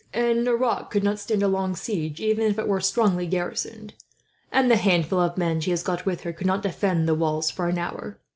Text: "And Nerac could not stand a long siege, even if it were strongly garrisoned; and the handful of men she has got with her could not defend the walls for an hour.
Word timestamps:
"And 0.15 0.43
Nerac 0.45 0.89
could 0.89 1.03
not 1.03 1.19
stand 1.19 1.43
a 1.43 1.47
long 1.47 1.75
siege, 1.75 2.19
even 2.19 2.45
if 2.47 2.57
it 2.57 2.67
were 2.67 2.81
strongly 2.81 3.27
garrisoned; 3.27 3.93
and 4.51 4.71
the 4.71 4.75
handful 4.77 5.19
of 5.19 5.37
men 5.37 5.61
she 5.61 5.69
has 5.69 5.83
got 5.83 6.07
with 6.07 6.21
her 6.21 6.33
could 6.33 6.47
not 6.47 6.63
defend 6.63 7.07
the 7.07 7.13
walls 7.13 7.51
for 7.51 7.67
an 7.67 7.77
hour. 7.77 8.19